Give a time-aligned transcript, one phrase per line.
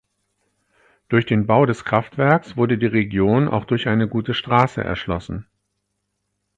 [1.09, 5.45] Durch den Bau des Kraftwerks wurde die Region auch durch eine gute Straße erschlossen.